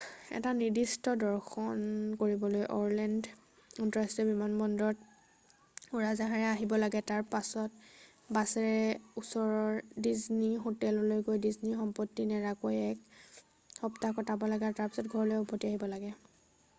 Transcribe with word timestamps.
এটা 0.37 0.51
নিৰ্দিষ্ট 0.59 1.11
দৰ্শন 1.23 1.81
কৰিবলৈ 2.21 2.61
অৰলেণ্ড 2.77 3.27
আন্তঃৰাষ্ট্ৰীয় 3.83 4.29
বিমানবন্দৰত 4.29 5.93
উৰাজাহাজেৰে 5.99 6.47
আহিব 6.53 6.73
লাগে 6.83 7.03
তাৰ 7.13 7.27
পিছত 7.35 8.35
বাছেৰে 8.39 9.21
ওচৰৰ 9.25 10.01
ডিজনী 10.09 10.49
হোটেললৈ 10.65 11.23
গৈ 11.31 11.39
ডিজনীৰ 11.47 11.79
সম্পত্তি 11.85 12.27
নেৰাকৈ 12.33 12.83
এক 12.89 13.07
সপ্তাহ 13.79 14.19
কটাব 14.21 14.49
লাগে 14.55 14.69
আৰু 14.73 14.79
তাৰ 14.83 14.93
পিছত 14.95 15.17
ঘৰলৈ 15.17 15.43
উভতি 15.49 15.73
আহিব 15.73 15.91
লাগে 15.97 16.15